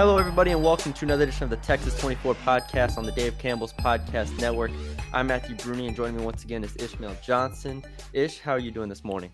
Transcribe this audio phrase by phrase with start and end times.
[0.00, 3.36] Hello, everybody, and welcome to another edition of the Texas 24 podcast on the Dave
[3.36, 4.70] Campbell's Podcast Network.
[5.12, 7.84] I'm Matthew Bruni, and joining me once again is Ishmael Johnson.
[8.14, 9.30] Ish, how are you doing this morning?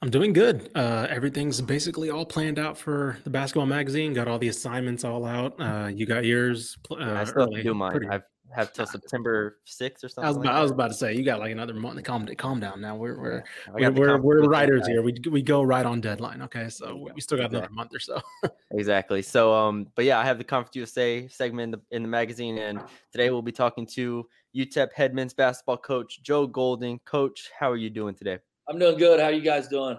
[0.00, 0.70] I'm doing good.
[0.76, 4.14] Uh, everything's basically all planned out for the basketball magazine.
[4.14, 5.60] Got all the assignments all out.
[5.60, 6.78] Uh, you got yours.
[6.88, 7.64] Uh, I still early.
[7.64, 7.90] do mine.
[7.90, 8.06] Pretty...
[8.06, 8.22] I've
[8.54, 10.24] have till September 6th or something.
[10.24, 11.96] I was, about, like I was about to say you got like another month.
[11.96, 12.80] To calm, calm down.
[12.80, 13.44] Now we're we're
[13.78, 15.02] yeah, we're, we're, we're writers here.
[15.02, 16.42] We we go right on deadline.
[16.42, 17.58] Okay, so we still got exactly.
[17.58, 18.20] another month or so.
[18.72, 19.22] exactly.
[19.22, 22.58] So um, but yeah, I have the Conference USA segment in the in the magazine,
[22.58, 22.80] and
[23.12, 26.98] today we'll be talking to UTEP head men's basketball coach Joe Golding.
[27.00, 28.38] Coach, how are you doing today?
[28.68, 29.20] I'm doing good.
[29.20, 29.98] How are you guys doing?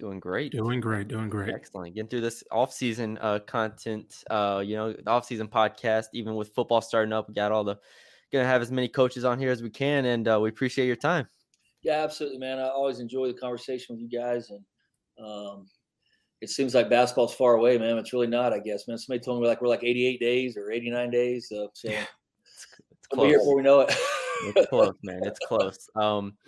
[0.00, 0.50] Doing great.
[0.50, 1.08] Doing great.
[1.08, 1.54] Doing great.
[1.54, 1.94] Excellent.
[1.94, 6.80] Getting through this off-season uh, content, uh, you know, the off-season podcast, even with football
[6.80, 7.76] starting up, we got all the
[8.32, 10.86] going to have as many coaches on here as we can, and uh, we appreciate
[10.86, 11.28] your time.
[11.82, 12.58] Yeah, absolutely, man.
[12.58, 14.64] I always enjoy the conversation with you guys, and
[15.22, 15.66] um,
[16.40, 17.98] it seems like basketball's far away, man.
[17.98, 18.96] It's really not, I guess, man.
[18.96, 22.04] Somebody told me like we're like 88 days or 89 days, uh, so yeah,
[22.42, 23.26] it's, it's close.
[23.26, 23.94] here before we know it.
[24.56, 25.20] it's close, man.
[25.24, 25.90] It's close.
[25.94, 26.38] Um,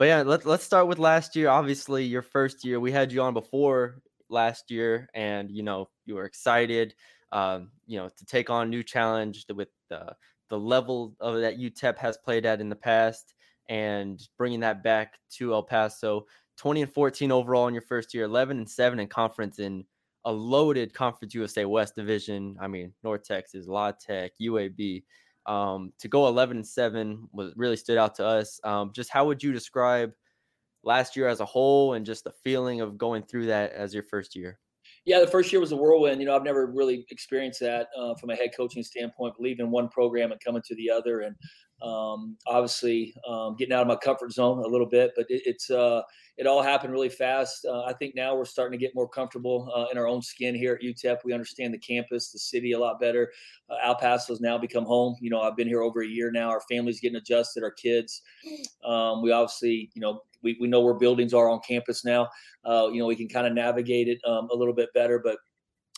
[0.00, 1.50] but yeah, let's let's start with last year.
[1.50, 2.80] Obviously, your first year.
[2.80, 6.94] We had you on before last year, and you know you were excited.
[7.32, 10.16] Um, you know to take on new challenge with the
[10.48, 13.34] the level of that UTEP has played at in the past
[13.68, 16.24] and bringing that back to El Paso.
[16.56, 19.84] 20 and 14 overall in your first year, 11 and 7 in conference in
[20.24, 22.56] a loaded Conference USA West division.
[22.58, 25.02] I mean, North Texas, La Tech, UAB.
[25.46, 28.60] Um, to go 11 and 7 was really stood out to us.
[28.62, 30.12] Um, just how would you describe
[30.82, 34.02] last year as a whole and just the feeling of going through that as your
[34.04, 34.58] first year?
[35.04, 36.20] Yeah, the first year was a whirlwind.
[36.20, 39.88] You know, I've never really experienced that uh, from a head coaching standpoint, leaving one
[39.88, 41.34] program and coming to the other, and
[41.82, 45.12] um, obviously um, getting out of my comfort zone a little bit.
[45.16, 46.02] But it, it's uh,
[46.36, 47.64] it all happened really fast.
[47.64, 50.54] Uh, I think now we're starting to get more comfortable uh, in our own skin
[50.54, 51.18] here at UTEP.
[51.24, 53.30] We understand the campus, the city a lot better.
[53.68, 55.16] Uh, El Paso's now become home.
[55.20, 56.48] You know, I've been here over a year now.
[56.48, 57.62] Our family's getting adjusted.
[57.62, 58.22] Our kids.
[58.84, 62.28] Um, we obviously, you know, we, we know where buildings are on campus now.
[62.64, 65.36] Uh, you know, we can kind of navigate it um, a little bit better, but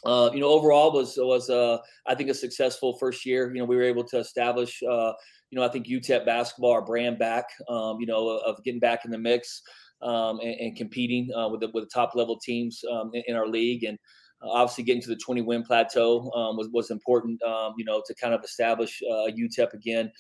[0.05, 3.53] uh, you know, overall was was uh, I think a successful first year.
[3.55, 5.13] You know, we were able to establish, uh,
[5.51, 7.47] you know, I think UTEP basketball, our brand back.
[7.69, 9.63] Um, you know, of getting back in the mix
[10.03, 13.37] um, and, and, competing uh, with the with the top level teams um, in, in,
[13.37, 13.97] our league, and
[14.43, 17.41] uh, obviously getting to the 20 win plateau um, was was important.
[17.45, 20.11] Um, you know, to kind of establish UTEP again.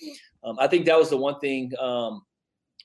[0.44, 1.72] Um, I think that was the one thing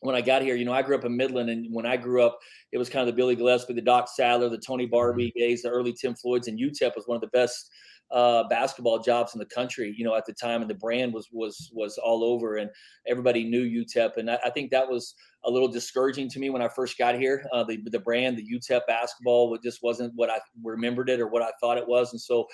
[0.02, 2.24] when I got here, you know, I grew up in Midland, and when I grew
[2.24, 2.40] up,
[2.72, 5.40] it was kind of the Billy Gillispie, the Doc Sadler, the Tony mm-hmm.
[5.40, 7.70] days, the early Tim Floyd's, and UTEP was one of the best
[8.12, 11.28] uh, basketball jobs in the country, you know, at the time, and the brand was
[11.32, 12.70] was was all over, and
[13.06, 16.62] everybody knew UTEP, and I, I think that was a little discouraging to me when
[16.62, 17.46] I first got here.
[17.52, 21.42] Uh, the the brand, the UTEP basketball, just wasn't what I remembered it or what
[21.42, 22.48] I thought it was, and so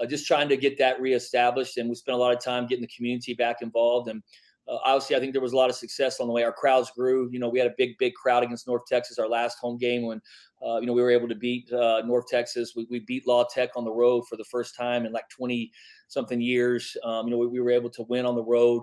[0.00, 2.82] uh, just trying to get that reestablished, and we spent a lot of time getting
[2.82, 4.22] the community back involved, and
[4.68, 6.44] uh, obviously, I think there was a lot of success on the way.
[6.44, 7.28] Our crowds grew.
[7.32, 10.02] You know, we had a big, big crowd against North Texas our last home game
[10.02, 10.20] when,
[10.64, 12.74] uh, you know, we were able to beat uh, North Texas.
[12.76, 15.72] We, we, beat La Tech on the road for the first time in like 20
[16.08, 16.96] something years.
[17.04, 18.82] Um, you know, we, we, were able to win on the road.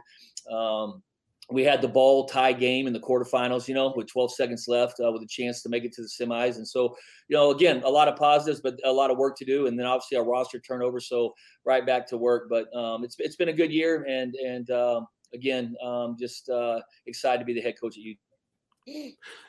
[0.52, 1.04] Um,
[1.50, 5.00] we had the ball tie game in the quarterfinals, you know, with 12 seconds left,
[5.00, 6.58] uh, with a chance to make it to the semis.
[6.58, 6.98] And so,
[7.30, 9.68] you know, again, a lot of positives, but a lot of work to do.
[9.68, 12.50] And then obviously our roster turnover, so right back to work.
[12.50, 16.80] But um, it's it's been a good year, and and um, again, um, just uh,
[17.06, 18.16] excited to be the head coach at U.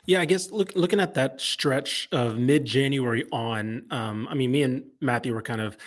[0.05, 4.51] Yeah, I guess look, looking at that stretch of mid January on, um, I mean,
[4.51, 5.77] me and Matthew were kind of,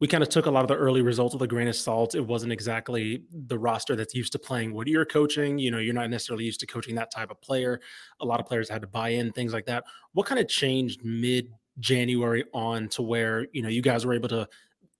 [0.00, 2.14] we kind of took a lot of the early results with a grain of salt.
[2.14, 5.58] It wasn't exactly the roster that's used to playing what you're coaching.
[5.58, 7.80] You know, you're not necessarily used to coaching that type of player.
[8.20, 9.84] A lot of players had to buy in, things like that.
[10.12, 14.28] What kind of changed mid January on to where, you know, you guys were able
[14.30, 14.48] to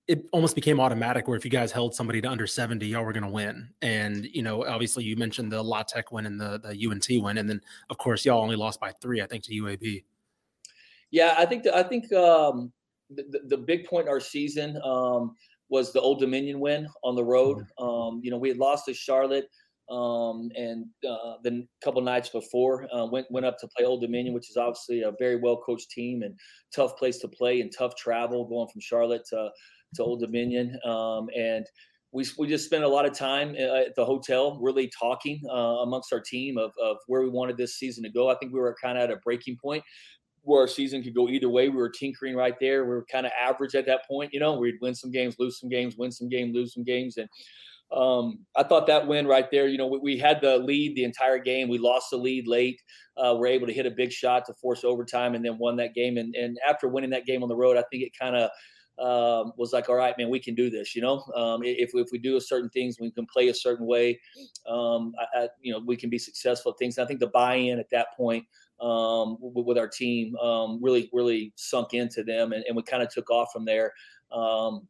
[0.08, 3.12] it almost became automatic where if you guys held somebody to under 70, y'all were
[3.12, 3.68] going to win.
[3.82, 7.38] And, you know, obviously you mentioned the La Tech win and the, the UNT win.
[7.38, 7.60] And then,
[7.90, 10.04] of course, y'all only lost by three, I think, to UAB.
[11.10, 12.72] Yeah, I think, the, I think um,
[13.10, 15.34] the, the big point in our season um,
[15.68, 17.58] was the Old Dominion win on the road.
[17.58, 17.84] Mm-hmm.
[17.84, 19.48] Um, you know, we had lost to Charlotte
[19.88, 24.00] um, and uh, then a couple nights before uh, went went up to play Old
[24.00, 26.34] Dominion, which is obviously a very well coached team and
[26.74, 29.48] tough place to play and tough travel going from Charlotte to
[29.94, 30.78] to Old Dominion.
[30.84, 31.66] Um, and
[32.12, 35.82] we, we just spent a lot of time uh, at the hotel really talking uh,
[35.82, 38.30] amongst our team of, of where we wanted this season to go.
[38.30, 39.84] I think we were kind of at a breaking point
[40.42, 41.68] where our season could go either way.
[41.68, 42.84] We were tinkering right there.
[42.84, 44.32] We were kind of average at that point.
[44.32, 47.16] You know, we'd win some games, lose some games, win some games, lose some games.
[47.16, 47.28] And
[47.92, 51.04] um, I thought that win right there, you know, we, we, had the lead the
[51.04, 51.68] entire game.
[51.68, 52.80] We lost the lead late.
[53.16, 55.94] Uh, we're able to hit a big shot to force overtime and then won that
[55.94, 56.16] game.
[56.16, 58.50] And, and after winning that game on the road, I think it kind of
[58.98, 60.94] um, was like, all right, man, we can do this.
[60.94, 64.20] You know, um, if if we do certain things, we can play a certain way.
[64.68, 66.98] Um, I, I, you know, we can be successful at things.
[66.98, 68.44] And I think the buy-in at that point
[68.80, 73.02] um, with, with, our team um, really really sunk into them, and, and we kind
[73.02, 73.92] of took off from there.
[74.32, 74.88] Um,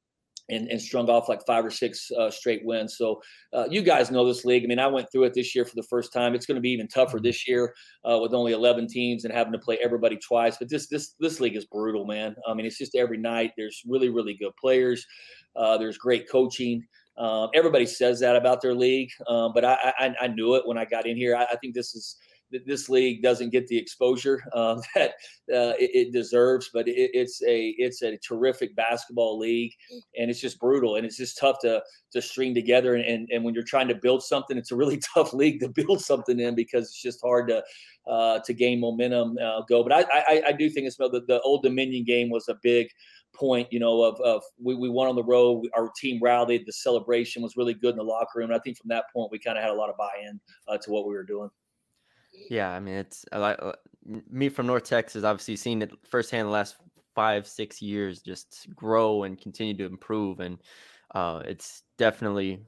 [0.49, 2.97] and, and strung off like five or six uh, straight wins.
[2.97, 3.21] So
[3.53, 4.65] uh, you guys know this league.
[4.65, 6.35] I mean, I went through it this year for the first time.
[6.35, 7.75] It's going to be even tougher this year
[8.09, 10.57] uh, with only 11 teams and having to play everybody twice.
[10.59, 12.37] But this this this league is brutal, man.
[12.49, 13.53] I mean, it's just every night.
[13.57, 15.05] There's really really good players.
[15.57, 16.87] Uh, there's great coaching.
[17.19, 20.77] Um, everybody says that about their league, um, but I, I, I knew it when
[20.77, 21.35] I got in here.
[21.35, 22.17] I, I think this is
[22.51, 25.11] this league doesn't get the exposure uh, that
[25.53, 26.71] uh, it, it, deserves.
[26.73, 29.73] But it, it's a it's a terrific basketball league,
[30.19, 31.83] and it's just brutal, and it's just tough to
[32.13, 32.95] to string together.
[32.95, 35.69] And, and, and when you're trying to build something, it's a really tough league to
[35.69, 37.63] build something in because it's just hard to
[38.07, 39.83] uh, to gain momentum uh, go.
[39.83, 42.89] But I, I, I do think it's the, the old Dominion game was a big
[43.35, 45.67] point, you know, of, of we, we won on the road.
[45.75, 46.65] Our team rallied.
[46.67, 48.51] The celebration was really good in the locker room.
[48.51, 50.41] And I think from that point, we kind of had a lot of buy in
[50.69, 51.51] uh, to what we were doing.
[52.49, 53.73] Yeah, I mean, it's like uh,
[54.31, 55.25] me from North Texas.
[55.25, 56.77] Obviously, seen it firsthand the last
[57.15, 60.59] five, six years just grow and continue to improve, and
[61.15, 62.63] uh, it's definitely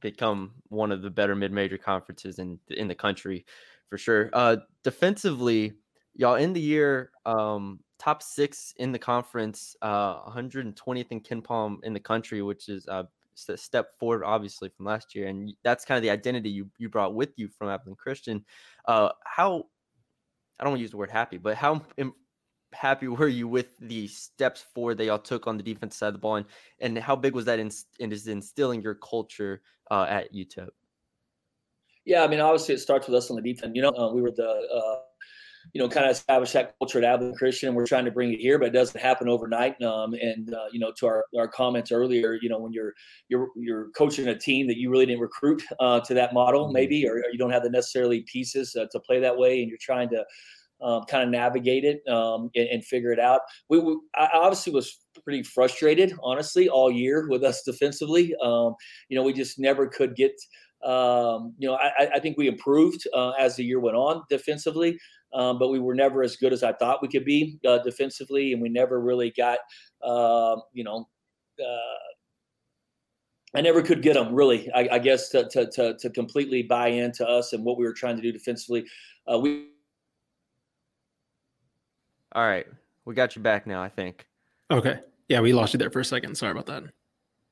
[0.00, 3.44] become one of the better mid-major conferences in in the country
[3.88, 4.30] for sure.
[4.32, 5.74] Uh, defensively,
[6.14, 11.92] y'all in the year um, top six in the conference, uh, 120th in KenPom in
[11.92, 16.02] the country, which is uh, step forward, obviously, from last year, and that's kind of
[16.02, 18.44] the identity you you brought with you from Abilene Christian.
[18.86, 19.66] Uh, how
[20.58, 22.14] I don't want to use the word happy, but how Im-
[22.72, 26.14] happy were you with the steps forward they all took on the defense side of
[26.14, 26.46] the ball, and,
[26.80, 30.68] and how big was that in, in instilling your culture uh, at UTEP?
[32.04, 33.72] Yeah, I mean, obviously it starts with us on the defense.
[33.74, 34.96] You know, uh, we were the uh,
[35.72, 37.68] you know, kind of establish that culture at Abilene Christian.
[37.68, 39.80] And we're trying to bring it here, but it doesn't happen overnight.
[39.82, 42.92] Um, and uh, you know, to our, our comments earlier, you know, when you're
[43.28, 46.74] you're you're coaching a team that you really didn't recruit uh, to that model, mm-hmm.
[46.74, 49.68] maybe, or, or, you don't have the necessarily pieces uh, to play that way, and
[49.68, 50.24] you're trying to
[50.82, 53.42] um, kind of navigate it um, and, and, figure it out.
[53.68, 58.34] We, we, I obviously was pretty frustrated, honestly, all year with us defensively.
[58.42, 58.74] Um,
[59.08, 60.32] you know, we just never could get.
[60.84, 64.98] Um, you know, I, I, think we improved uh, as the year went on defensively
[65.34, 68.52] um, but we were never as good as I thought we could be uh, defensively,
[68.52, 69.58] and we never really got,
[70.02, 71.08] uh, you know,
[71.60, 71.98] uh,
[73.54, 74.70] I never could get them really.
[74.72, 77.92] I, I guess to, to, to to completely buy into us and what we were
[77.92, 78.84] trying to do defensively.
[79.30, 79.68] Uh, we.
[82.34, 82.66] All right,
[83.04, 83.82] we got you back now.
[83.82, 84.26] I think.
[84.70, 85.00] Okay.
[85.28, 86.34] Yeah, we lost you there for a second.
[86.36, 86.84] Sorry about that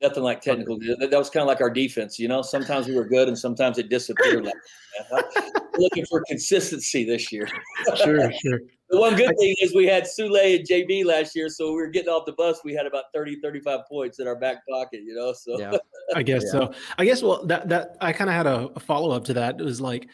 [0.03, 0.79] nothing like technical.
[0.79, 2.43] That, was kind of like our defense, you know.
[2.43, 4.45] Sometimes we were good, and sometimes it disappeared.
[4.45, 7.49] Like looking for consistency this year.
[7.97, 8.61] sure, sure.
[8.91, 11.87] The one good thing is we had Souley and JB last year, so we were
[11.87, 12.61] getting off the bus.
[12.65, 15.33] We had about 30, 35 points in our back pocket, you know.
[15.33, 15.77] So yeah.
[16.15, 16.51] I guess yeah.
[16.51, 16.75] so.
[16.99, 19.61] I guess well that that I kind of had a, a follow up to that.
[19.61, 20.09] It was like,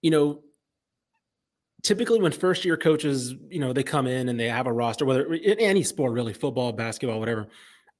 [0.00, 0.42] you know,
[1.82, 5.04] typically when first year coaches, you know, they come in and they have a roster,
[5.04, 7.48] whether in any sport, really, football, basketball, whatever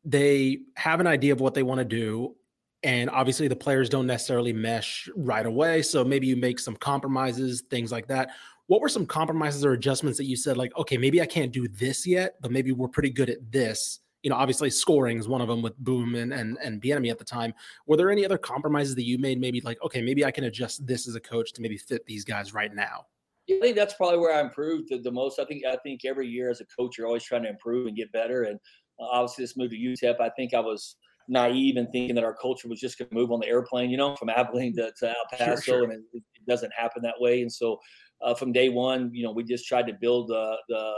[0.05, 2.35] they have an idea of what they want to do
[2.83, 7.63] and obviously the players don't necessarily mesh right away so maybe you make some compromises
[7.71, 8.31] things like that
[8.67, 11.67] what were some compromises or adjustments that you said like okay maybe i can't do
[11.69, 15.41] this yet but maybe we're pretty good at this you know obviously scoring is one
[15.41, 17.53] of them with Boum and and, and Bieniemy at the time
[17.87, 20.87] were there any other compromises that you made maybe like okay maybe i can adjust
[20.87, 23.07] this as a coach to maybe fit these guys right now
[23.51, 25.39] I think that's probably where I improved the, the, most.
[25.39, 27.97] I think I think every year as a coach, you're always trying to improve and
[27.97, 28.43] get better.
[28.43, 28.61] And
[29.01, 30.97] uh, obviously, this move to UTEP, I think I was
[31.29, 33.97] naive in thinking that our culture was just going to move on the airplane, you
[33.97, 35.85] know, from Abilene to, to El Paso, sure, sure.
[35.85, 37.43] and it, it, doesn't happen that way.
[37.43, 37.79] And so
[38.23, 40.95] uh, from day one, you know, we just tried to build uh, the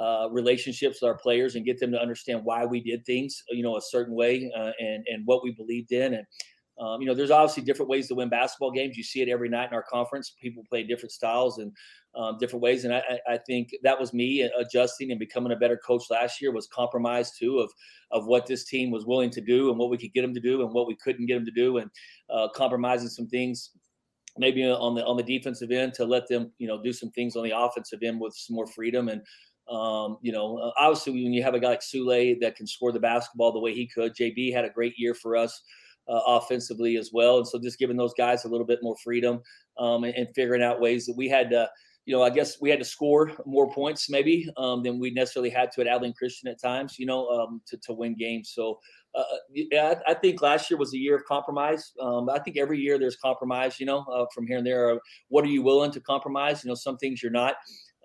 [0.00, 3.64] uh, relationships with our players and get them to understand why we did things, you
[3.64, 6.14] know, a certain way uh, and and what we believed in.
[6.14, 6.24] And
[6.80, 8.96] um, you know, there's obviously different ways to win basketball games.
[8.96, 10.34] You see it every night in our conference.
[10.40, 11.72] People play different styles and
[12.14, 12.84] um, different ways.
[12.84, 16.50] And I, I, think that was me adjusting and becoming a better coach last year.
[16.52, 17.70] Was compromise too of
[18.10, 20.40] of what this team was willing to do and what we could get them to
[20.40, 21.90] do and what we couldn't get them to do, and
[22.30, 23.70] uh, compromising some things
[24.38, 27.36] maybe on the on the defensive end to let them you know do some things
[27.36, 29.20] on the offensive end with some more freedom and
[29.70, 32.92] um, you know uh, obviously when you have a guy like Souley that can score
[32.92, 35.62] the basketball the way he could JB had a great year for us
[36.08, 39.40] uh, offensively as well and so just giving those guys a little bit more freedom
[39.78, 41.68] um, and, and, figuring out ways that we had to
[42.06, 45.50] you know I guess we had to score more points maybe um, than we necessarily
[45.50, 48.78] had to at Abilene Christian at times you know um, to, to win games so
[49.14, 51.92] uh, yeah, I, I, think last year was a year of compromise.
[52.00, 54.98] Um, I think every year there's compromise, you know, uh, from here and there.
[55.28, 56.64] What are you willing to compromise?
[56.64, 57.56] You know, some things you're not.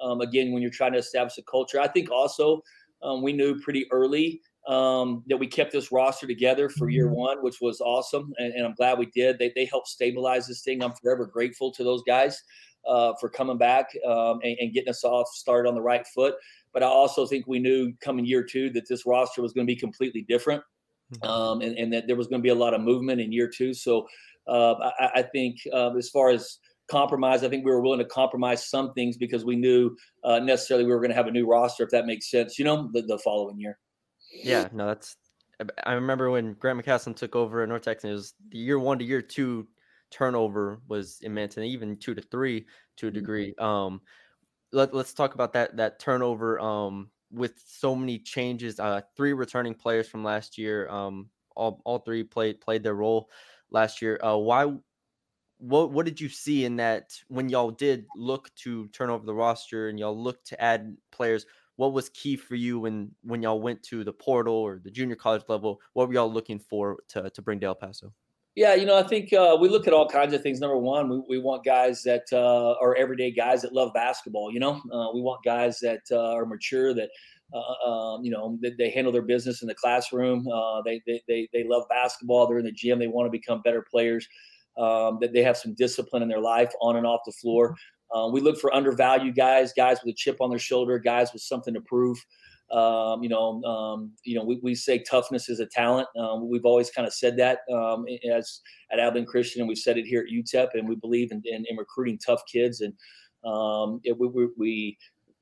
[0.01, 2.61] Um, again, when you're trying to establish a culture, I think also
[3.01, 7.15] um, we knew pretty early um, that we kept this roster together for year mm-hmm.
[7.15, 9.39] one, which was awesome, and, and I'm glad we did.
[9.39, 10.83] They they helped stabilize this thing.
[10.83, 12.41] I'm forever grateful to those guys
[12.87, 16.35] uh, for coming back um, and, and getting us off started on the right foot.
[16.73, 19.71] But I also think we knew coming year two that this roster was going to
[19.71, 20.63] be completely different.
[21.13, 21.29] Mm-hmm.
[21.29, 23.47] um, and, and, that there was going to be a lot of movement in year
[23.47, 23.73] two.
[23.73, 24.05] So
[24.45, 26.57] uh, I, I, think uh, as far as
[26.91, 29.95] compromise, I think we were willing to compromise some things because we knew
[30.25, 32.65] uh, necessarily we were going to have a new roster, if that makes sense, you
[32.65, 33.77] know, the, the following year.
[34.31, 35.15] Yeah, no, that's.
[35.85, 38.99] I remember when Grant McCasland took over at North Texas, it was the year one
[38.99, 39.67] to year two
[40.11, 42.65] turnover was immense, and even two to three
[42.97, 43.19] to a mm-hmm.
[43.19, 43.55] degree.
[43.57, 44.01] Um,
[44.71, 46.59] let, let's talk about that that turnover.
[46.59, 51.99] Um, with so many changes, uh, three returning players from last year, um, all, all
[51.99, 53.29] three played played their role
[53.71, 54.19] last year.
[54.23, 54.73] Uh, why?
[55.59, 59.33] What what did you see in that when y'all did look to turn over the
[59.33, 61.47] roster and y'all looked to add players?
[61.77, 65.15] What was key for you when when y'all went to the portal or the junior
[65.15, 65.79] college level?
[65.93, 68.13] What were y'all looking for to to bring to El Paso?
[68.57, 70.59] Yeah, you know, I think uh, we look at all kinds of things.
[70.59, 74.51] Number one, we, we want guys that uh, are everyday guys that love basketball.
[74.51, 77.09] You know, uh, we want guys that uh, are mature, that
[77.53, 80.47] uh, um, you know, they, they, handle their business in the classroom.
[80.47, 82.47] Uh, they, they, they they love basketball.
[82.47, 82.97] They're in the gym.
[82.97, 84.27] They want to become better players.
[84.75, 87.75] Um, that they have some discipline in their life on and off the floor.
[88.31, 91.73] We look for undervalued guys, guys with a chip on their shoulder, guys with something
[91.73, 92.17] to prove.
[92.71, 96.07] Um, you know, um, you know, we, we say toughness is a talent.
[96.19, 98.59] Um, we've always kind of said that um, as
[98.91, 101.63] at Abilene Christian, and we've said it here at UTEP, and we believe in, in,
[101.69, 102.81] in recruiting tough kids.
[102.81, 102.93] And
[103.45, 104.97] um, it, we, we, we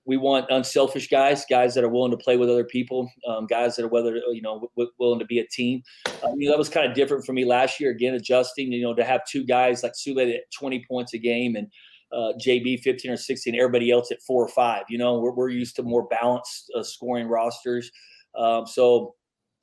[0.08, 3.76] we want unselfish guys, guys that are willing to play with other people, um, guys
[3.76, 5.82] that are whether you know w- willing to be a team.
[6.24, 7.90] Um, you know that was kind of different for me last year.
[7.90, 8.72] Again, adjusting.
[8.72, 11.68] You know to have two guys like Souley at 20 points a game and
[12.12, 14.84] uh, JB 15 or 16, everybody else at four or five.
[14.90, 17.92] You know, we're, we're used to more balanced uh, scoring rosters.
[18.38, 19.16] Um, so,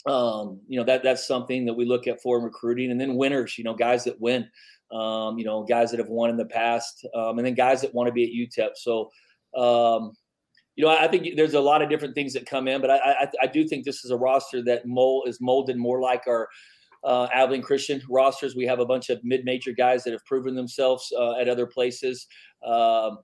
[0.07, 2.91] um, you know, that that's something that we look at for recruiting.
[2.91, 4.49] And then winners, you know, guys that win,
[4.91, 7.95] um, you know, guys that have won in the past, um, and then guys that
[7.95, 8.71] want to be at UTEP.
[8.77, 9.11] So,
[9.57, 10.13] um,
[10.77, 12.97] you know, I think there's a lot of different things that come in, but I,
[12.97, 16.49] I, I do think this is a roster that mold is molded more like our
[17.05, 18.55] uh, Abilene Christian rosters.
[18.55, 22.27] We have a bunch of mid-major guys that have proven themselves uh, at other places.
[22.65, 23.17] Uh,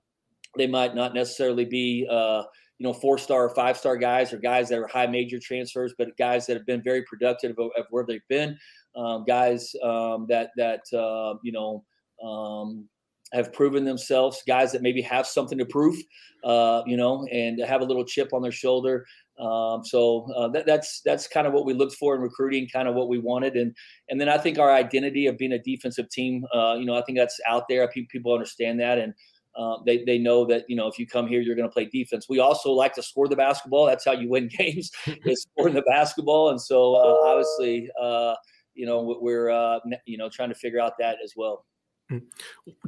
[0.57, 2.43] they might not necessarily be, uh,
[2.77, 6.45] you know, four-star or five-star guys or guys that are high major transfers, but guys
[6.45, 8.57] that have been very productive of, of where they've been.
[8.95, 11.85] Um, guys um, that that uh, you know
[12.23, 12.89] um,
[13.31, 14.41] have proven themselves.
[14.47, 15.95] Guys that maybe have something to prove,
[16.43, 19.05] uh, you know, and have a little chip on their shoulder.
[19.39, 22.87] Um, so uh, that, that's that's kind of what we looked for in recruiting, kind
[22.87, 23.73] of what we wanted, and
[24.09, 27.01] and then I think our identity of being a defensive team, uh, you know, I
[27.03, 27.87] think that's out there.
[27.87, 29.13] People understand that, and
[29.57, 31.85] uh, they they know that you know if you come here, you're going to play
[31.85, 32.27] defense.
[32.27, 33.85] We also like to score the basketball.
[33.85, 34.91] That's how you win games,
[35.25, 38.35] is scoring the basketball, and so uh, obviously, uh,
[38.73, 41.65] you know, we're uh, you know trying to figure out that as well.
[42.11, 42.23] Mm.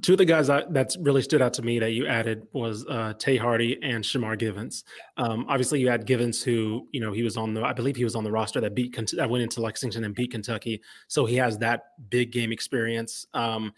[0.01, 2.85] Two of the guys that that's really stood out to me that you added was
[2.89, 4.83] uh, Tae Hardy and Shamar Givens.
[5.17, 8.03] Um, obviously, you had Givens, who you know he was on the, I believe he
[8.03, 11.35] was on the roster that beat that went into Lexington and beat Kentucky, so he
[11.35, 13.27] has that big game experience.
[13.33, 13.73] Um,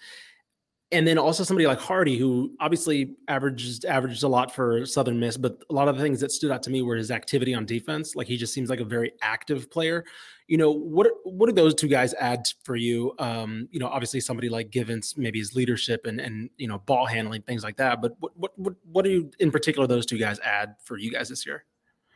[0.94, 5.36] and then also somebody like Hardy, who obviously averaged averaged a lot for Southern Miss,
[5.36, 7.66] but a lot of the things that stood out to me were his activity on
[7.66, 8.16] defense.
[8.16, 10.06] Like he just seems like a very active player.
[10.48, 13.14] You know, what what do those two guys add for you?
[13.18, 17.08] Um, you know, obviously somebody like Givens, maybe his leadership and and you know ball
[17.08, 18.00] handling things like that.
[18.00, 21.12] But what what what, what do you in particular those two guys add for you
[21.12, 21.66] guys this year?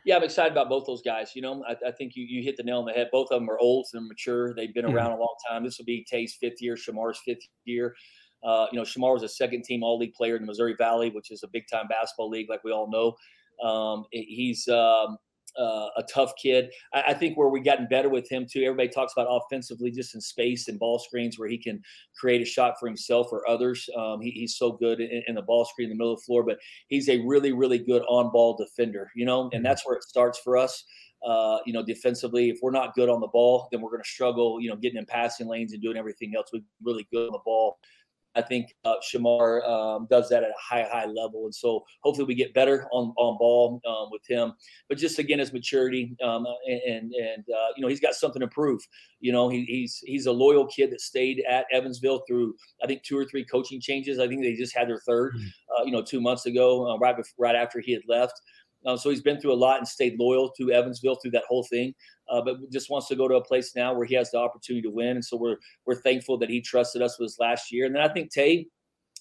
[0.04, 1.32] Yeah, I'm excited about both those guys.
[1.34, 3.08] You know, I, I, think you, you hit the nail on the head.
[3.12, 4.54] Both of them are old and mature.
[4.54, 4.94] They've been mm-hmm.
[4.94, 5.64] around a long time.
[5.64, 7.94] This will be Tae's fifth year, Shamar's fifth year.
[8.44, 11.10] Uh, you know, Shamar was a second team All League player in the Missouri Valley,
[11.10, 13.16] which is a big time basketball league, like we all know.
[13.66, 15.18] Um, he's um,
[15.58, 16.70] uh, a tough kid.
[16.94, 18.62] I, I, think where we've gotten better with him too.
[18.62, 21.82] Everybody talks about offensively, just in space and ball screens, where he can
[22.16, 23.88] create a shot for himself or others.
[23.96, 26.24] Um, he, he's so good in, in, the ball screen in the middle of the
[26.24, 29.10] floor, but he's a really, really good on-ball defender.
[29.14, 29.62] You know, and mm-hmm.
[29.64, 30.84] that's where it starts for us.
[31.26, 34.08] Uh, you know, defensively, if we're not good on the ball, then we're going to
[34.08, 34.60] struggle.
[34.60, 36.50] You know, getting in passing lanes and doing everything else.
[36.52, 37.78] We're really good on the ball.
[38.38, 42.26] I think uh, Shamar um, does that at a high, high level, and so hopefully
[42.26, 44.52] we get better on on ball um, with him.
[44.88, 48.48] But just again, his maturity um, and and uh, you know he's got something to
[48.48, 48.80] prove.
[49.20, 53.02] You know he, he's he's a loyal kid that stayed at Evansville through I think
[53.02, 54.18] two or three coaching changes.
[54.18, 55.46] I think they just had their 3rd mm-hmm.
[55.76, 58.40] uh, you know, two months ago, uh, right before, right after he had left.
[58.86, 61.64] Uh, so he's been through a lot and stayed loyal to Evansville through that whole
[61.64, 61.94] thing.
[62.30, 64.82] Uh, but just wants to go to a place now where he has the opportunity
[64.82, 65.10] to win.
[65.10, 65.56] And so we're
[65.86, 67.86] we're thankful that he trusted us with his last year.
[67.86, 68.66] And then I think Tae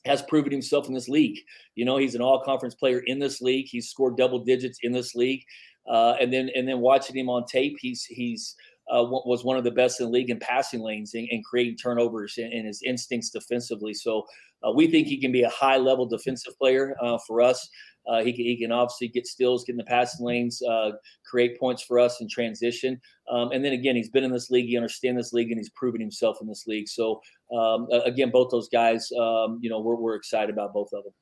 [0.06, 1.38] has proven himself in this league.
[1.76, 3.68] You know, he's an all conference player in this league.
[3.70, 5.44] He's scored double digits in this league.
[5.90, 8.56] Uh, and then and then watching him on tape, he's he's
[8.90, 11.76] uh, was one of the best in the league in passing lanes and, and creating
[11.76, 13.94] turnovers and, and, his instincts defensively.
[13.94, 14.26] So
[14.66, 17.70] uh, we think he can be a high level defensive player uh, for us.
[18.10, 20.92] Uh, he, can, he can obviously get steals, get in the passing lanes, uh,
[21.26, 23.00] create points for us in transition.
[23.32, 25.70] Um, and then again, he's been in this league, he understands this league, and he's
[25.72, 26.88] proven himself in this league.
[26.88, 27.22] So
[27.56, 31.14] um, again, both those guys, um, you know, we're, we're excited about both of them.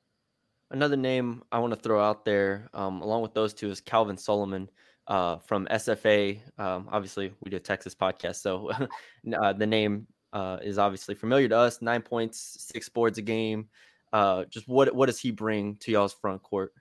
[0.70, 4.16] Another name I want to throw out there, um, along with those two, is Calvin
[4.16, 4.70] Solomon.
[5.08, 6.36] Uh, from SFA.
[6.58, 8.72] Um, obviously, we do a Texas podcast, so
[9.40, 11.80] uh, the name uh, is obviously familiar to us.
[11.80, 13.68] Nine points, six boards a game.
[14.12, 16.72] Uh, just what what does he bring to y'all's front court?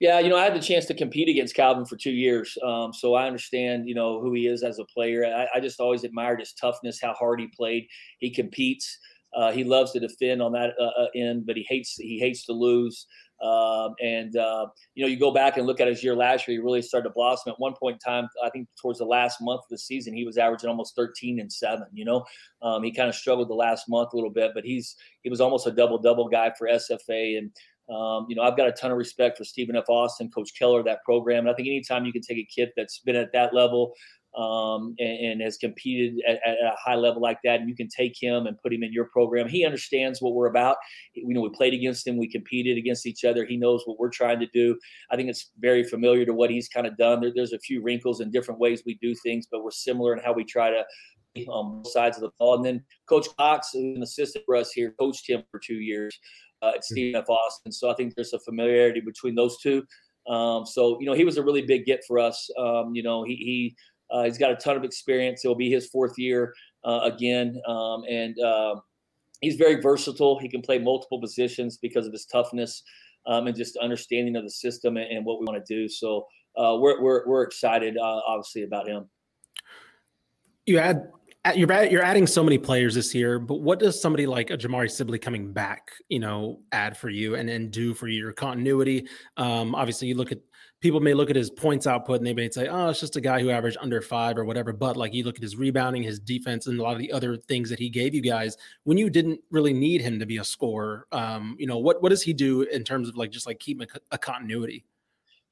[0.00, 2.90] Yeah, you know, I had the chance to compete against Calvin for two years, um,
[2.90, 5.26] so I understand, you know, who he is as a player.
[5.26, 7.86] I, I, just always admired his toughness, how hard he played.
[8.18, 8.98] He competes.
[9.36, 12.46] Uh, he loves to defend on that uh, uh end, but he hates he hates
[12.46, 13.06] to lose.
[13.42, 16.58] Um, and uh, you know, you go back and look at his year last year.
[16.58, 17.52] He really started to blossom.
[17.52, 20.24] At one point in time, I think towards the last month of the season, he
[20.24, 21.86] was averaging almost 13 and seven.
[21.92, 22.24] You know,
[22.62, 25.40] um, he kind of struggled the last month a little bit, but he's he was
[25.40, 27.38] almost a double double guy for SFA.
[27.38, 27.50] And
[27.94, 29.88] um, you know, I've got a ton of respect for Stephen F.
[29.88, 31.40] Austin, Coach Keller, that program.
[31.40, 33.94] And I think anytime you can take a kid that's been at that level,
[34.36, 37.88] um, and, and, has competed at, at, a high level like that, and you can
[37.88, 39.48] take him and put him in your program.
[39.48, 40.76] He understands what we're about.
[41.14, 43.44] You know, we played against him, we competed against each other.
[43.44, 44.78] He knows what we're trying to do.
[45.10, 47.20] I think it's very familiar to what he's kind of done.
[47.20, 50.22] There, there's a few wrinkles and different ways we do things, but we're similar in
[50.22, 50.84] how we try to
[51.48, 52.56] on both sides of the ball.
[52.56, 56.18] And then Coach Cox, who's an assistant for us here, coached him for two years
[56.62, 56.80] uh, at hmm.
[56.82, 57.28] Stephen F.
[57.28, 57.72] Austin.
[57.72, 59.84] So I think there's a familiarity between those two.
[60.28, 62.48] Um, so you know, he was a really big get for us.
[62.58, 63.76] Um, you know, he he
[64.10, 65.44] uh, he's got a ton of experience.
[65.44, 68.76] It'll be his fourth year uh, again, um, and uh,
[69.40, 70.38] he's very versatile.
[70.38, 72.82] He can play multiple positions because of his toughness
[73.26, 75.88] um, and just understanding of the system and, and what we want to do.
[75.88, 79.08] So uh, we're, we're we're excited, uh, obviously, about him.
[80.66, 81.10] You add
[81.54, 84.90] you're you're adding so many players this year, but what does somebody like a Jamari
[84.90, 89.08] Sibley coming back, you know, add for you and and do for your continuity?
[89.36, 90.38] Um, obviously, you look at
[90.80, 93.20] people may look at his points output and they may say, oh, it's just a
[93.20, 94.72] guy who averaged under five or whatever.
[94.72, 97.36] But like you look at his rebounding, his defense, and a lot of the other
[97.36, 100.44] things that he gave you guys when you didn't really need him to be a
[100.44, 101.06] scorer.
[101.12, 103.86] Um, you know, what what does he do in terms of like just like keeping
[103.94, 104.84] a, a continuity?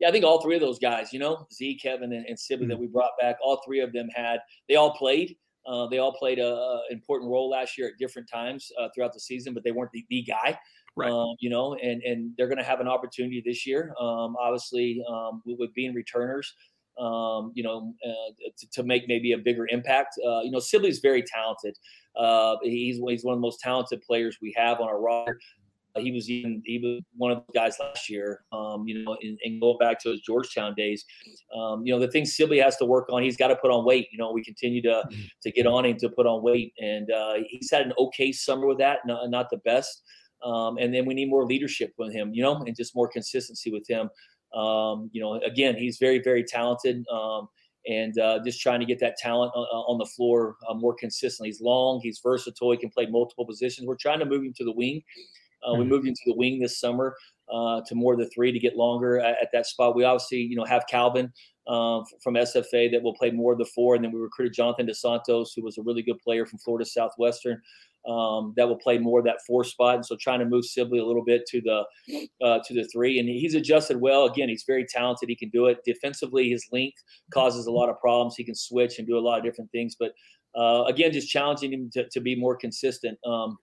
[0.00, 2.64] Yeah, I think all three of those guys, you know, Z, Kevin, and, and Sibley
[2.64, 2.70] mm-hmm.
[2.70, 5.36] that we brought back, all three of them had they all played.
[5.66, 9.12] Uh, they all played a, a, important role last year at different times uh, throughout
[9.12, 10.58] the season, but they weren't the, the guy.
[10.96, 11.10] Right.
[11.10, 13.94] Um, you know, and and they're going to have an opportunity this year.
[14.00, 16.52] Um, obviously, um, with, being returners,
[16.98, 20.18] um, you know, uh, to, to, make maybe a bigger impact.
[20.26, 21.76] Uh, you know, Sibley's very talented.
[22.16, 25.38] Uh, he's he's one of the most talented players we have on our roster.
[25.96, 28.44] He was even he was one of the guys last year.
[28.52, 31.04] Um, you know, and, and, going back to his Georgetown days,
[31.56, 33.22] um, you know, the thing Sibley has to work on.
[33.22, 34.08] He's got to put on weight.
[34.12, 35.20] You know, we continue to mm-hmm.
[35.42, 38.66] to get on him to put on weight, and uh, he's had an okay summer
[38.66, 39.00] with that.
[39.06, 40.02] Not, not the best.
[40.44, 43.70] Um, and then we need more leadership with him, you know, and just more consistency
[43.70, 44.08] with him.
[44.58, 47.04] Um, you know, again, he's very, very talented.
[47.12, 47.48] Um,
[47.86, 50.94] and uh, just trying to get that talent uh, uh on the floor uh, more
[50.94, 51.48] consistently.
[51.48, 53.86] He's long, he's versatile, he can play multiple positions.
[53.86, 55.02] We're trying to move him to the wing.
[55.66, 55.88] Uh, we mm-hmm.
[55.90, 57.16] moved him to the wing this summer
[57.52, 59.96] uh, to more the three to get longer at, at, that spot.
[59.96, 61.32] We obviously, you know, have Calvin
[61.66, 64.86] uh, from SFA that will play more of the four, and then we recruited Jonathan
[64.86, 67.60] DeSantos, who was a really good player from Florida Southwestern,
[68.06, 69.96] um, that will play more that four spot.
[69.96, 73.18] And so trying to move Sibley a little bit to the uh, to the three,
[73.18, 74.26] and he's adjusted well.
[74.26, 75.28] Again, he's very talented.
[75.28, 76.50] He can do it defensively.
[76.50, 78.34] His length causes a lot of problems.
[78.36, 80.12] He can switch and do a lot of different things, but
[80.54, 83.18] uh, again, just challenging him to, to be more consistent.
[83.24, 83.58] Um,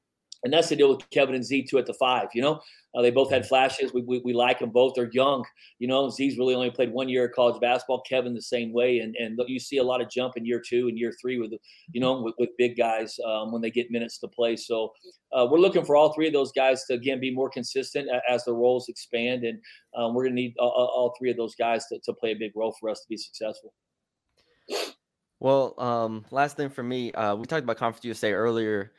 [0.45, 2.29] and that's the deal with Kevin and Z two at the five.
[2.35, 2.61] You know,
[2.95, 3.91] uh, they both had flashes.
[3.93, 4.93] We, we, we like them both.
[4.95, 5.43] They're young.
[5.79, 8.03] You know, Z's really only played one year of college basketball.
[8.07, 10.87] Kevin the same way, and and you see a lot of jump in year two
[10.87, 11.51] and year three with
[11.91, 14.55] you know with, with big guys um, when they get minutes to play.
[14.55, 14.93] So
[15.33, 18.45] uh, we're looking for all three of those guys to again be more consistent as
[18.45, 19.59] the roles expand, and
[19.97, 22.35] um, we're going to need all, all, three of those guys to, to play a
[22.35, 23.73] big role for us to be successful.
[25.39, 28.93] Well, um, last thing for me, uh, we talked about Conference USA earlier.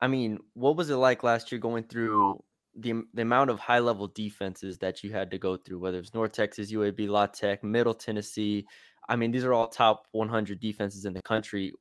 [0.00, 2.42] I mean, what was it like last year going through
[2.76, 6.14] the the amount of high level defenses that you had to go through, whether it's
[6.14, 8.66] North Texas, UAB, La Tech, Middle Tennessee.
[9.08, 11.72] I mean, these are all top 100 defenses in the country.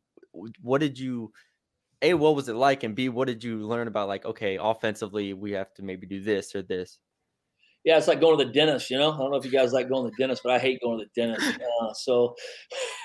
[0.61, 1.33] What did you,
[2.01, 5.33] a, what was it like, and b, what did you learn about like, okay, offensively,
[5.33, 6.99] we have to maybe do this or this.
[7.83, 8.89] Yeah, it's like going to the dentist.
[8.89, 10.59] You know, I don't know if you guys like going to the dentist, but I
[10.59, 11.59] hate going to the dentist.
[11.81, 12.35] Uh, so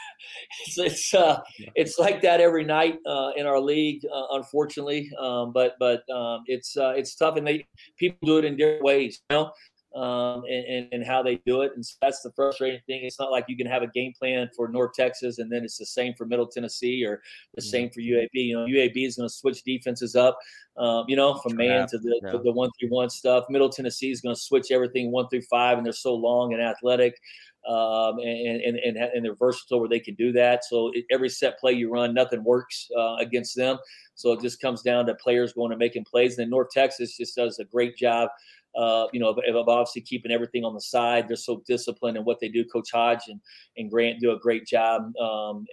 [0.61, 1.41] it's it's, uh,
[1.75, 5.11] it's like that every night uh, in our league, uh, unfortunately.
[5.19, 7.67] Um, but but um, it's uh, it's tough, and they
[7.99, 9.53] people do it in different ways, you know,
[10.01, 13.05] um, and, and, and how they do it, and so that's the frustrating thing.
[13.05, 15.79] It's not like you can have a game plan for North Texas, and then it's
[15.79, 17.23] the same for Middle Tennessee or
[17.55, 18.29] the same for UAB.
[18.33, 20.39] You know, UAB is going to switch defenses up,
[20.79, 22.33] um, you know, from man to the, yeah.
[22.33, 23.45] to the one through one stuff.
[23.51, 26.63] Middle Tennessee is going to switch everything one through five, and they're so long and
[26.63, 27.15] athletic
[27.69, 30.65] um, and, and, and, and they're versatile where they can do that.
[30.65, 33.79] So every set play you run, nothing works uh, against them.
[34.15, 36.37] So it just comes down to players going and making plays.
[36.37, 38.29] And then North Texas just does a great job,
[38.77, 41.29] uh, you know, of, of, obviously keeping everything on the side.
[41.29, 42.65] They're so disciplined in what they do.
[42.65, 43.41] Coach Hodge and,
[43.77, 45.67] and Grant do a great job um,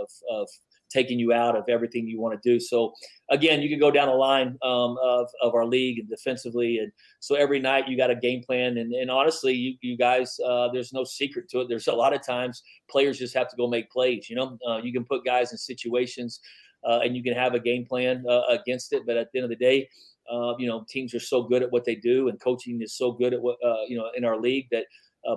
[0.00, 0.48] of, of
[0.94, 2.60] taking you out of everything you want to do.
[2.60, 2.94] So
[3.30, 6.78] again, you can go down the line um, of, of our league and defensively.
[6.78, 8.78] And so every night you got a game plan.
[8.78, 11.68] And, and honestly, you, you guys, uh, there's no secret to it.
[11.68, 14.30] There's a lot of times players just have to go make plays.
[14.30, 16.40] You know, uh, you can put guys in situations
[16.88, 19.02] uh, and you can have a game plan uh, against it.
[19.04, 19.88] But at the end of the day,
[20.30, 23.12] uh, you know, teams are so good at what they do, and coaching is so
[23.12, 24.86] good at what uh, you know in our league that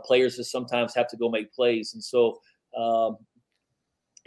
[0.05, 1.93] players just sometimes have to go make plays.
[1.93, 2.39] And so,
[2.77, 3.17] um,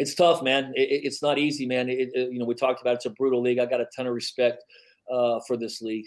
[0.00, 0.72] it's tough, man.
[0.74, 1.88] It, it's not easy, man.
[1.88, 3.58] It, you know, we talked about it's a brutal league.
[3.58, 4.64] I got a ton of respect
[5.12, 6.06] uh, for this league.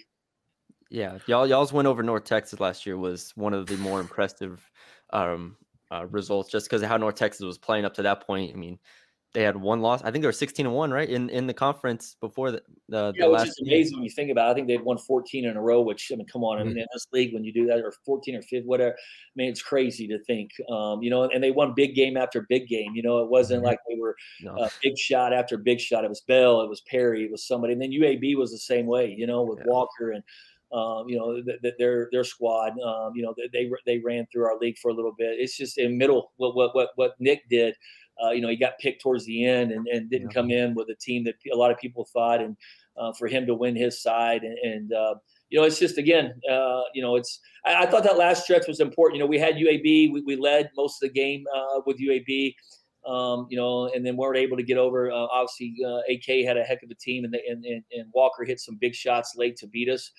[0.90, 4.68] Yeah, y'all y'all's win over North Texas last year was one of the more impressive
[5.12, 5.56] um,
[5.92, 8.52] uh, results, just because of how North Texas was playing up to that point.
[8.54, 8.80] I mean,
[9.34, 10.02] they had one loss.
[10.04, 11.10] I think they were 16 and one, right?
[11.10, 14.30] In in the conference before the, the, yeah, the which is amazing when you think
[14.30, 14.52] about it.
[14.52, 16.62] I think they've won 14 in a row, which I mean, come on, mm-hmm.
[16.62, 19.34] I mean, in this league, when you do that, or 14 or 15, whatever, I
[19.36, 22.68] mean, it's crazy to think, um, you know, and they won big game after big
[22.68, 22.94] game.
[22.94, 23.68] You know, it wasn't mm-hmm.
[23.68, 24.56] like they were no.
[24.56, 26.06] uh, big shot after big shot.
[26.06, 27.74] It was Bell, it was Perry, it was somebody.
[27.74, 29.66] And then UAB was the same way, you know, with yeah.
[29.68, 30.24] Walker and
[30.74, 32.72] um, you know, th- th- their their squad.
[32.80, 35.40] Um, you know, they they ran through our league for a little bit.
[35.40, 37.76] It's just in middle what what what what Nick did
[38.22, 40.34] uh, you know, he got picked towards the end and, and didn't yeah.
[40.34, 42.56] come in with a team that a lot of people thought, and
[42.98, 45.16] uh, for him to win his side, and, and uh,
[45.50, 47.40] you know, it's just again, uh, you know, it's.
[47.66, 49.18] I, I, thought that last stretch was important.
[49.18, 52.56] You know, we had UAB, we, we led most of the game uh, with UAB.
[53.06, 55.12] Um, you know, and then weren't able to get over.
[55.12, 55.76] Uh, obviously,
[56.10, 58.78] AK had a heck of a team, and, they, and, and, and Walker hit some
[58.80, 60.10] big shots late to beat us.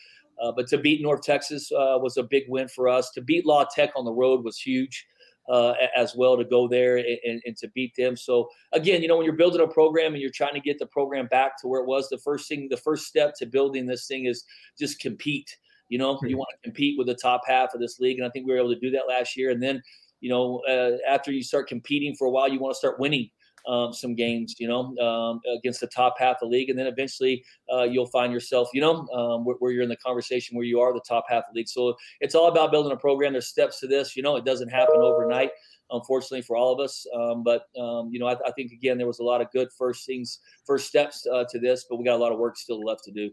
[0.43, 3.11] Uh, but to beat North Texas uh, was a big win for us.
[3.13, 5.07] To beat La Tech on the road was huge
[5.49, 8.17] uh, as well to go there and, and, to beat them.
[8.17, 10.87] So again, you know, when you're building a program and you're trying to get the
[10.87, 14.07] program back to where it was, the first thing, the first step to building this
[14.07, 14.45] thing is
[14.79, 15.55] just compete.
[15.89, 16.27] You know, mm-hmm.
[16.27, 18.53] you want to compete with the top half of this league, and I think we
[18.53, 19.51] were able to do that last year.
[19.51, 19.83] And then,
[20.21, 23.29] you know, uh, after you start competing for a while, you want to start winning
[23.67, 26.87] um, some games, you know, um, against the top half of the league, and then
[26.87, 30.67] eventually uh, you'll find yourself, you know, um, where, where, you're in the conversation where
[30.67, 31.69] you are the top half of the league.
[31.69, 33.33] So it's all about building a program.
[33.33, 34.37] There's steps to this, you know.
[34.37, 35.51] It doesn't happen overnight,
[35.91, 37.07] unfortunately for all of us.
[37.15, 39.69] Um, but um, you know, I, I, think again there was a lot of good
[39.77, 42.81] first things, first steps uh, to this, but we got a lot of work still
[42.81, 43.31] left to do.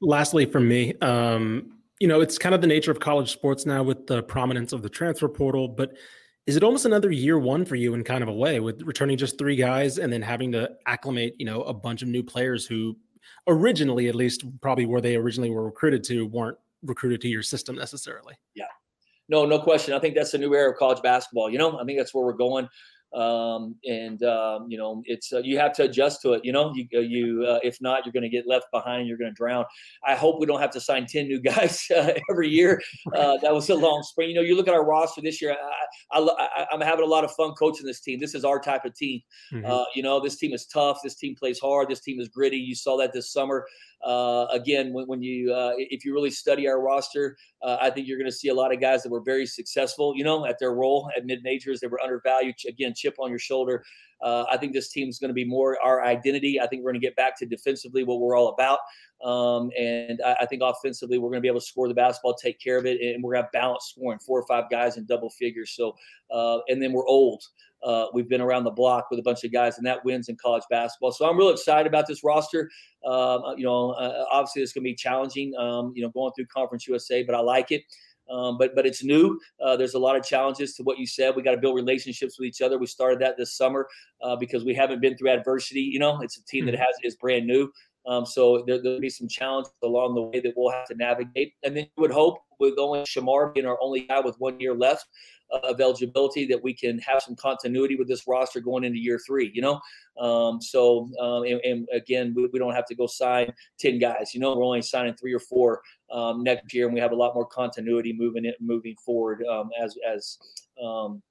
[0.00, 0.94] Lastly, from me.
[1.00, 4.72] Um, you know, it's kind of the nature of college sports now with the prominence
[4.72, 5.92] of the transfer portal, but
[6.46, 9.16] is it almost another year one for you in kind of a way with returning
[9.16, 12.66] just three guys and then having to acclimate, you know, a bunch of new players
[12.66, 12.96] who
[13.46, 17.76] originally, at least probably where they originally were recruited to, weren't recruited to your system
[17.76, 18.34] necessarily?
[18.54, 18.64] Yeah.
[19.28, 19.94] No, no question.
[19.94, 21.50] I think that's the new era of college basketball.
[21.50, 22.68] You know, I think that's where we're going
[23.12, 26.44] um, and um, you know it's uh, you have to adjust to it.
[26.44, 29.08] You know, you uh, you uh, if not, you're going to get left behind.
[29.08, 29.64] You're going to drown.
[30.06, 32.80] I hope we don't have to sign ten new guys uh, every year.
[33.14, 34.28] Uh, that was a long spring.
[34.28, 35.56] You know, you look at our roster this year.
[36.12, 38.20] I, I, am having a lot of fun coaching this team.
[38.20, 39.20] This is our type of team.
[39.52, 39.70] Mm-hmm.
[39.70, 40.98] Uh, you know, this team is tough.
[41.02, 41.88] This team plays hard.
[41.88, 42.58] This team is gritty.
[42.58, 43.66] You saw that this summer.
[44.08, 48.18] Again, when, when you uh, if you really study our roster, Uh, I think you're
[48.18, 50.72] going to see a lot of guys that were very successful, you know, at their
[50.72, 51.80] role at mid majors.
[51.80, 52.54] They were undervalued.
[52.66, 53.84] Again, chip on your shoulder.
[54.22, 56.60] Uh, I think this team is going to be more our identity.
[56.60, 58.78] I think we're going to get back to defensively what we're all about.
[59.22, 62.34] Um, and I, I, think offensively, we're going to be able to score the basketball,
[62.34, 64.96] take care of it, and we're going to have balance scoring four or five guys
[64.96, 65.72] in double figures.
[65.72, 65.96] So,
[66.30, 67.42] uh, and then we're old.
[67.82, 70.36] Uh, we've been around the block with a bunch of guys, and that wins in
[70.36, 71.12] college basketball.
[71.12, 72.70] So I'm real excited about this roster.
[73.04, 75.54] Um, you know, uh, obviously it's going to be challenging.
[75.56, 77.82] Um, you know, going through Conference USA, but I like it.
[78.30, 79.40] Um, but but it's new.
[79.60, 81.34] Uh, there's a lot of challenges to what you said.
[81.34, 82.78] We got to build relationships with each other.
[82.78, 83.88] We started that this summer
[84.22, 85.80] uh, because we haven't been through adversity.
[85.80, 86.80] You know, it's a team that hmm.
[86.80, 87.72] has is brand new.
[88.06, 91.54] Um, so there, will be some challenges along the way that we'll have to navigate.
[91.62, 94.74] And then you would hope with only Shamar being our only guy with one year
[94.74, 95.06] left
[95.52, 99.50] of eligibility that we can have some continuity with this roster going into year three,
[99.54, 99.80] you know?
[100.18, 104.34] Um, so, um, and, and, again, we, we, don't have to go sign 10 guys,
[104.34, 105.80] you know, we're only signing three or four
[106.12, 109.70] um, next year and we have a lot more continuity moving it, moving forward um,
[109.82, 110.38] as, as
[110.82, 111.22] um,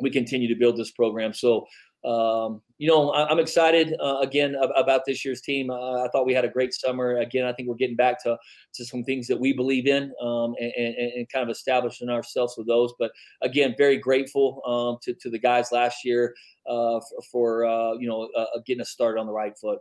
[0.00, 1.34] we continue to build this program.
[1.34, 1.66] So,
[2.04, 5.68] um, you know, I, am excited uh, again about this year's team.
[5.68, 7.16] Uh, I thought we had a great summer.
[7.16, 8.38] Again, I think we're getting back to
[8.74, 12.54] to some things that we believe in um, and, and, and, kind of establishing ourselves
[12.56, 12.92] with those.
[12.98, 13.10] But
[13.42, 16.34] again, very grateful um, to to the guys last year
[16.68, 19.80] uh, for, for uh, you know uh, getting us started on the right foot.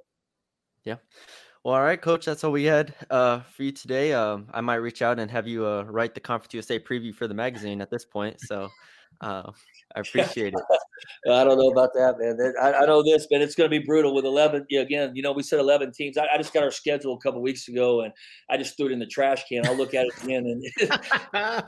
[0.84, 0.95] Yeah.
[1.63, 2.25] Well, all right, Coach.
[2.25, 4.13] That's all we had uh, for you today.
[4.13, 7.36] Um, I might reach out and have you write the Conference USA preview for the
[7.36, 8.41] magazine at this point.
[8.41, 8.69] So.
[9.95, 10.80] I appreciate it.
[11.32, 12.54] I don't know about that, man.
[12.62, 13.41] I, I know this, man.
[13.41, 14.65] it's going to be brutal with 11.
[14.69, 16.17] Yeah, again, you know, we said 11 teams.
[16.17, 18.13] I, I, just got our schedule a couple weeks ago, and
[18.50, 19.65] I just threw it in the trash can.
[19.65, 20.62] I'll look at it again in,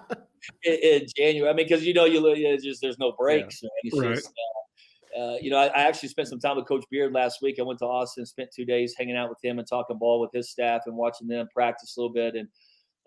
[0.63, 1.49] in, in January.
[1.49, 3.61] I mean, because you know, you it's just there's no breaks.
[3.83, 4.01] Yeah.
[4.01, 4.15] Right.
[4.15, 4.59] Just, uh,
[5.19, 7.57] uh, you know, I, I, actually spent some time with Coach Beard last week.
[7.59, 10.31] I went to Austin, spent two days hanging out with him and talking ball with
[10.31, 12.35] his staff and watching them practice a little bit.
[12.35, 12.47] And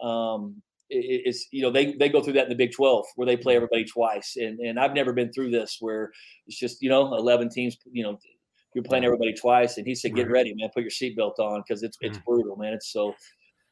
[0.07, 0.61] um,
[0.94, 3.55] it's you know they they go through that in the Big 12 where they play
[3.55, 3.64] mm-hmm.
[3.64, 6.11] everybody twice, and and I've never been through this where
[6.46, 8.18] it's just you know 11 teams, you know
[8.74, 11.83] you're playing everybody twice, and he said get ready, man, put your seatbelt on because
[11.83, 12.24] it's it's mm.
[12.24, 12.72] brutal, man.
[12.72, 13.14] It's so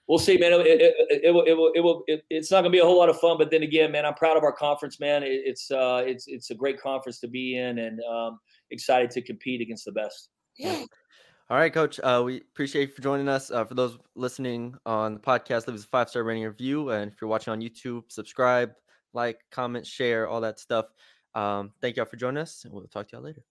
[0.09, 0.53] we'll see, man.
[0.53, 2.81] It, it, it, it will, it will, it will it, it's not going to be
[2.81, 5.23] a whole lot of fun, but then again, man, I'm proud of our conference, man.
[5.25, 8.39] it's uh, it's it's a great conference to be in, and um,
[8.71, 10.29] excited to compete against the best.
[10.59, 10.85] Yeah.
[11.51, 11.99] All right, Coach.
[11.99, 13.51] Uh, we appreciate you for joining us.
[13.51, 16.91] Uh, for those listening on the podcast, leave us a five star rating review.
[16.91, 18.71] And if you're watching on YouTube, subscribe,
[19.15, 20.87] like, comment, share, all that stuff.
[21.35, 23.43] Um, thank y'all for joining us, and we'll talk to y'all later.